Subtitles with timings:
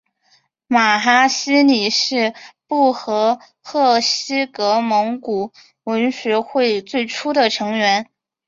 [0.65, 2.33] 玛哈希力是
[2.65, 5.51] 布和贺喜格蒙古
[5.83, 8.09] 文学会最初的成员。